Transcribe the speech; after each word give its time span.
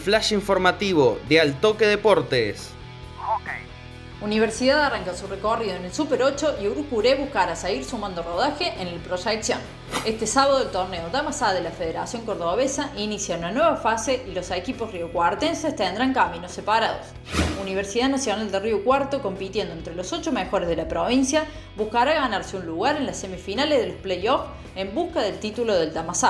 flash 0.00 0.32
informativo 0.32 1.18
de 1.28 1.40
Altoque 1.40 1.86
Deportes. 1.86 2.70
Universidad 4.22 4.82
arranca 4.82 5.14
su 5.14 5.26
recorrido 5.26 5.76
en 5.76 5.84
el 5.84 5.94
Super 5.94 6.22
8 6.22 6.56
y 6.62 6.68
Urucuré 6.68 7.14
buscará 7.14 7.56
seguir 7.56 7.84
sumando 7.84 8.22
rodaje 8.22 8.74
en 8.78 8.88
el 8.88 9.00
Proyección. 9.00 9.58
Este 10.04 10.26
sábado 10.26 10.62
el 10.62 10.70
torneo 10.70 11.08
Damas 11.10 11.40
de 11.40 11.62
la 11.62 11.70
Federación 11.70 12.26
Cordobesa 12.26 12.90
inicia 12.96 13.38
una 13.38 13.50
nueva 13.50 13.76
fase 13.76 14.22
y 14.26 14.34
los 14.34 14.50
equipos 14.50 14.92
riocuartenses 14.92 15.74
tendrán 15.74 16.12
caminos 16.12 16.52
separados. 16.52 17.06
Universidad 17.62 18.10
Nacional 18.10 18.50
de 18.50 18.60
Río 18.60 18.84
Cuarto, 18.84 19.22
compitiendo 19.22 19.72
entre 19.72 19.94
los 19.94 20.12
ocho 20.12 20.32
mejores 20.32 20.68
de 20.68 20.76
la 20.76 20.88
provincia, 20.88 21.44
buscará 21.76 22.14
ganarse 22.14 22.56
un 22.56 22.66
lugar 22.66 22.96
en 22.96 23.06
las 23.06 23.18
semifinales 23.18 23.80
de 23.80 23.86
los 23.88 23.96
playoffs 23.96 24.48
en 24.76 24.94
busca 24.94 25.22
del 25.22 25.38
título 25.38 25.74
del 25.74 25.94
Damas. 25.94 26.26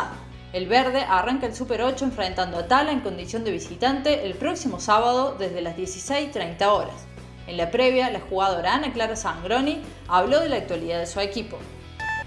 El 0.53 0.67
verde 0.67 1.05
arranca 1.09 1.47
el 1.47 1.55
Super 1.55 1.81
8 1.81 2.07
enfrentando 2.07 2.59
a 2.59 2.67
Tala 2.67 2.91
en 2.91 3.01
condición 3.01 3.45
de 3.45 3.53
visitante 3.53 4.27
el 4.27 4.35
próximo 4.35 4.81
sábado 4.81 5.37
desde 5.39 5.61
las 5.61 5.77
16.30 5.77 6.67
horas. 6.67 7.07
En 7.47 7.57
la 7.57 7.71
previa, 7.71 8.11
la 8.11 8.19
jugadora 8.19 8.75
Ana 8.75 8.93
Clara 8.93 9.15
Sangroni 9.15 9.81
habló 10.09 10.41
de 10.41 10.49
la 10.49 10.57
actualidad 10.57 10.99
de 10.99 11.07
su 11.07 11.21
equipo. 11.21 11.57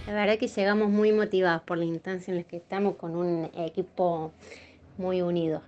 La 0.07 0.13
verdad 0.13 0.38
que 0.38 0.48
llegamos 0.48 0.89
muy 0.89 1.12
motivados 1.12 1.63
por 1.63 1.77
la 1.77 1.84
instancia 1.84 2.31
en 2.31 2.38
la 2.38 2.43
que 2.43 2.55
estamos 2.55 2.95
con 2.95 3.13
un 3.13 3.51
equipo 3.55 4.31
muy 4.98 5.21
unido. 5.21 5.62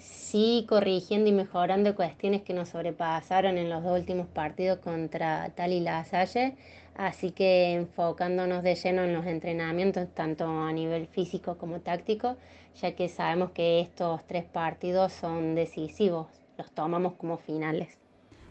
Sí, 0.00 0.64
corrigiendo 0.68 1.28
y 1.28 1.32
mejorando 1.32 1.94
cuestiones 1.94 2.42
que 2.42 2.54
nos 2.54 2.70
sobrepasaron 2.70 3.58
en 3.58 3.68
los 3.68 3.84
dos 3.84 3.98
últimos 3.98 4.26
partidos 4.26 4.78
contra 4.78 5.50
Tal 5.54 5.72
y 5.72 5.80
La 5.80 6.04
Salle, 6.04 6.56
así 6.96 7.32
que 7.32 7.74
enfocándonos 7.74 8.62
de 8.62 8.74
lleno 8.74 9.02
en 9.02 9.12
los 9.12 9.26
entrenamientos, 9.26 10.08
tanto 10.14 10.46
a 10.48 10.72
nivel 10.72 11.06
físico 11.06 11.58
como 11.58 11.80
táctico, 11.80 12.36
ya 12.80 12.92
que 12.96 13.08
sabemos 13.08 13.50
que 13.50 13.80
estos 13.80 14.26
tres 14.26 14.44
partidos 14.44 15.12
son 15.12 15.54
decisivos, 15.54 16.28
los 16.56 16.70
tomamos 16.72 17.14
como 17.14 17.36
finales. 17.36 17.98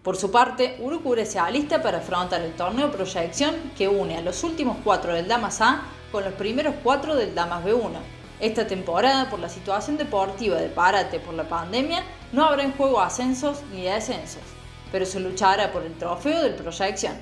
Por 0.04 0.16
su 0.16 0.32
parte, 0.32 0.78
Urucure 0.82 1.26
se 1.26 1.40
alista 1.40 1.82
para 1.82 1.98
afrontar 1.98 2.42
el 2.42 2.54
torneo 2.54 2.92
Proyección 2.92 3.56
que 3.78 3.88
une 3.88 4.16
a 4.16 4.22
los 4.22 4.44
últimos 4.44 4.78
cuatro 4.84 5.14
del 5.14 5.28
Damas 5.28 5.62
A 5.62 5.82
con 6.12 6.24
los 6.24 6.34
primeros 6.34 6.76
cuatro 6.84 7.16
del 7.16 7.36
Damas 7.36 7.66
B1. 7.66 8.19
Esta 8.40 8.66
temporada, 8.66 9.30
por 9.30 9.40
la 9.40 9.50
situación 9.50 9.98
deportiva 9.98 10.58
de 10.58 10.70
parate 10.70 11.20
por 11.20 11.34
la 11.34 11.50
pandemia, 11.50 12.04
no 12.32 12.46
habrá 12.46 12.64
en 12.64 12.72
juego 12.72 13.02
ascensos 13.02 13.62
ni 13.74 13.84
descensos, 13.84 14.44
pero 14.92 15.06
se 15.06 15.20
luchará 15.20 15.74
por 15.74 15.84
el 15.84 15.98
trofeo 15.98 16.42
del 16.42 16.56
Proyección. 16.56 17.14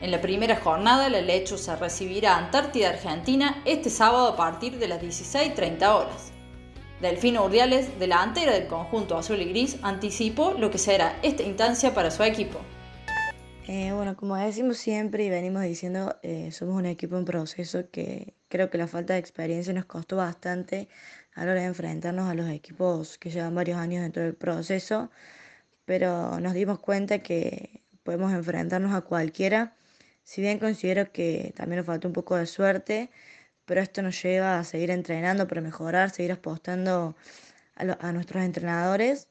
En 0.00 0.10
la 0.10 0.20
primera 0.20 0.56
jornada, 0.56 1.08
la 1.08 1.20
Lechu 1.20 1.58
se 1.58 1.74
recibirá 1.76 2.34
a 2.34 2.38
Antártida 2.38 2.90
Argentina 2.90 3.62
este 3.64 3.88
sábado 3.88 4.28
a 4.28 4.36
partir 4.36 4.78
de 4.78 4.88
las 4.88 5.00
16.30 5.00 5.88
horas. 5.88 6.32
Delfino 7.00 7.44
Urdiales, 7.44 7.96
delantera 8.00 8.52
del 8.52 8.66
conjunto 8.66 9.16
azul 9.16 9.40
y 9.40 9.44
gris, 9.44 9.78
anticipó 9.82 10.54
lo 10.58 10.70
que 10.70 10.78
será 10.78 11.18
esta 11.22 11.44
instancia 11.44 11.94
para 11.94 12.10
su 12.10 12.24
equipo. 12.24 12.58
Eh, 13.68 13.92
bueno, 13.92 14.16
como 14.16 14.34
decimos 14.34 14.78
siempre 14.78 15.24
y 15.24 15.30
venimos 15.30 15.62
diciendo, 15.62 16.16
eh, 16.22 16.50
somos 16.50 16.74
un 16.74 16.86
equipo 16.86 17.16
en 17.16 17.24
proceso 17.24 17.90
que 17.92 18.34
creo 18.48 18.70
que 18.70 18.78
la 18.78 18.86
falta 18.86 19.14
de 19.14 19.20
experiencia 19.20 19.72
nos 19.72 19.86
costó 19.86 20.16
bastante 20.16 20.88
a 21.34 21.44
la 21.44 21.52
hora 21.52 21.60
de 21.62 21.66
enfrentarnos 21.68 22.28
a 22.28 22.34
los 22.34 22.48
equipos 22.50 23.18
que 23.18 23.30
llevan 23.30 23.54
varios 23.54 23.78
años 23.78 24.02
dentro 24.02 24.22
del 24.22 24.34
proceso, 24.34 25.10
pero 25.84 26.40
nos 26.40 26.54
dimos 26.54 26.80
cuenta 26.80 27.20
que 27.20 27.82
podemos 28.02 28.32
enfrentarnos 28.32 28.94
a 28.94 29.02
cualquiera, 29.02 29.76
si 30.24 30.42
bien 30.42 30.58
considero 30.58 31.12
que 31.12 31.52
también 31.56 31.78
nos 31.78 31.86
faltó 31.86 32.08
un 32.08 32.14
poco 32.14 32.36
de 32.36 32.46
suerte 32.46 33.10
pero 33.68 33.82
esto 33.82 34.00
nos 34.00 34.20
lleva 34.22 34.58
a 34.58 34.64
seguir 34.64 34.90
entrenando 34.90 35.46
para 35.46 35.60
mejorar, 35.60 36.10
seguir 36.10 36.32
apostando 36.32 37.14
a, 37.76 38.12
nuestros 38.12 38.42
entrenadores 38.42 39.28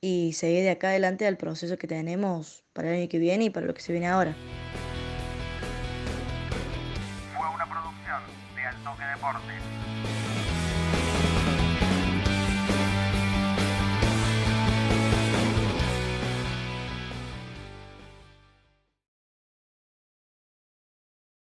y 0.00 0.32
seguir 0.32 0.62
de 0.62 0.70
acá 0.70 0.90
adelante 0.90 1.26
al 1.26 1.36
proceso 1.36 1.76
que 1.76 1.88
tenemos 1.88 2.64
para 2.72 2.88
el 2.88 3.00
año 3.00 3.08
que 3.08 3.18
viene 3.18 3.46
y 3.46 3.50
para 3.50 3.66
lo 3.66 3.74
que 3.74 3.82
se 3.82 3.92
viene 3.92 4.06
ahora. 4.06 4.34
De 8.54 8.66
Altoque 8.66 9.04
Deportes. 9.04 9.85